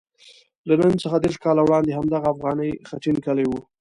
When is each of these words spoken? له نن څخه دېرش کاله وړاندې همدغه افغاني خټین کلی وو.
له 0.67 0.73
نن 0.81 0.93
څخه 1.03 1.17
دېرش 1.23 1.37
کاله 1.43 1.61
وړاندې 1.63 1.91
همدغه 1.97 2.27
افغاني 2.33 2.71
خټین 2.89 3.17
کلی 3.25 3.45
وو. 3.47 3.59